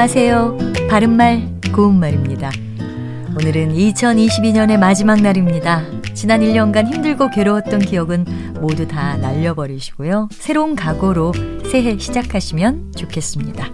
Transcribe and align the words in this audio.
안녕하세요. 0.00 0.56
바른말, 0.88 1.60
고운말입니다. 1.74 2.50
오늘은 3.38 3.74
2022년의 3.74 4.78
마지막 4.78 5.20
날입니다. 5.20 5.82
지난 6.14 6.40
1년간 6.40 6.86
힘들고 6.86 7.28
괴로웠던 7.28 7.80
기억은 7.80 8.24
모두 8.62 8.88
다 8.88 9.18
날려버리시고요. 9.18 10.30
새로운 10.32 10.74
각오로 10.74 11.34
새해 11.70 11.98
시작하시면 11.98 12.92
좋겠습니다. 12.96 13.70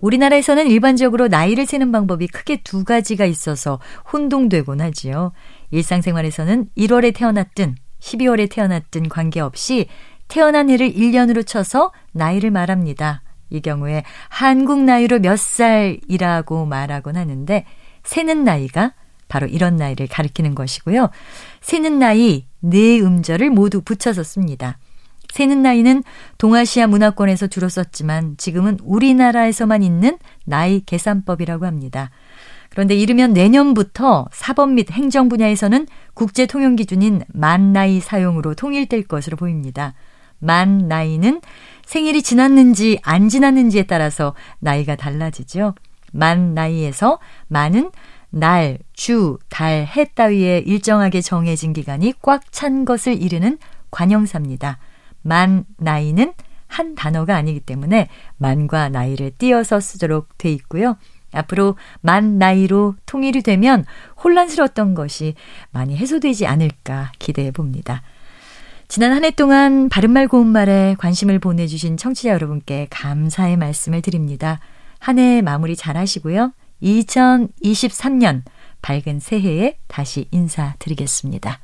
우리나라에서는 0.00 0.68
일반적으로 0.68 1.26
나이를 1.26 1.66
세는 1.66 1.90
방법이 1.90 2.28
크게 2.28 2.60
두 2.62 2.84
가지가 2.84 3.24
있어서 3.24 3.80
혼동되곤 4.12 4.80
하지요. 4.80 5.32
일상생활에서는 5.72 6.68
1월에 6.78 7.12
태어났든 7.12 7.74
12월에 7.98 8.48
태어났든 8.48 9.08
관계없이 9.08 9.88
태어난 10.28 10.70
해를 10.70 10.88
1년으로 10.92 11.44
쳐서 11.44 11.90
나이를 12.12 12.52
말합니다. 12.52 13.22
이 13.50 13.60
경우에 13.60 14.02
한국 14.28 14.82
나이로 14.82 15.20
몇 15.20 15.38
살이라고 15.38 16.66
말하곤 16.66 17.16
하는데 17.16 17.64
세는 18.02 18.44
나이가 18.44 18.92
바로 19.28 19.46
이런 19.46 19.76
나이를 19.76 20.06
가리키는 20.06 20.54
것이고요. 20.54 21.10
세는 21.60 21.98
나이 21.98 22.46
네 22.60 23.00
음절을 23.00 23.50
모두 23.50 23.80
붙여서 23.82 24.22
씁니다. 24.22 24.78
세는 25.32 25.62
나이는 25.62 26.02
동아시아 26.38 26.86
문화권에서 26.86 27.48
주로 27.48 27.68
썼지만 27.68 28.36
지금은 28.38 28.78
우리나라에서만 28.82 29.82
있는 29.82 30.18
나이 30.44 30.80
계산법이라고 30.84 31.66
합니다. 31.66 32.10
그런데 32.70 32.94
이르면 32.94 33.32
내년부터 33.32 34.26
사법 34.32 34.70
및 34.70 34.90
행정 34.90 35.28
분야에서는 35.28 35.86
국제 36.14 36.46
통용 36.46 36.76
기준인 36.76 37.22
만 37.28 37.72
나이 37.72 38.00
사용으로 38.00 38.54
통일될 38.54 39.04
것으로 39.04 39.36
보입니다. 39.36 39.94
만 40.38 40.88
나이는 40.88 41.40
생일이 41.84 42.22
지났는지 42.22 42.98
안 43.02 43.28
지났는지에 43.28 43.84
따라서 43.84 44.34
나이가 44.58 44.96
달라지죠. 44.96 45.74
만 46.12 46.54
나이에서 46.54 47.18
만은 47.48 47.90
날, 48.30 48.78
주, 48.92 49.38
달, 49.48 49.86
해 49.86 50.04
따위에 50.04 50.58
일정하게 50.58 51.20
정해진 51.20 51.72
기간이 51.72 52.12
꽉 52.22 52.50
찬 52.52 52.84
것을 52.84 53.20
이르는 53.20 53.58
관형사입니다. 53.90 54.78
만 55.22 55.64
나이는 55.78 56.32
한 56.66 56.94
단어가 56.94 57.36
아니기 57.36 57.60
때문에 57.60 58.08
만과 58.36 58.88
나이를 58.88 59.30
띄어서 59.38 59.80
쓰도록 59.80 60.36
돼 60.38 60.50
있고요. 60.52 60.96
앞으로 61.32 61.76
만 62.00 62.38
나이로 62.38 62.96
통일이 63.06 63.42
되면 63.42 63.84
혼란스러웠던 64.22 64.94
것이 64.94 65.34
많이 65.70 65.96
해소되지 65.96 66.46
않을까 66.46 67.12
기대해 67.18 67.50
봅니다. 67.50 68.02
지난 68.88 69.12
한 69.12 69.24
해 69.24 69.30
동안 69.30 69.88
바른말 69.88 70.28
고운말에 70.28 70.96
관심을 70.98 71.38
보내주신 71.38 71.96
청취자 71.96 72.30
여러분께 72.30 72.86
감사의 72.90 73.56
말씀을 73.56 74.00
드립니다. 74.02 74.60
한 74.98 75.18
해 75.18 75.42
마무리 75.42 75.76
잘 75.76 75.96
하시고요. 75.96 76.52
2023년 76.82 78.42
밝은 78.82 79.20
새해에 79.20 79.78
다시 79.88 80.28
인사드리겠습니다. 80.30 81.58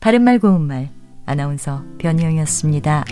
바른말 0.00 0.38
고운말 0.38 0.88
아나운서 1.26 1.84
변희영이었습니다. 1.98 3.04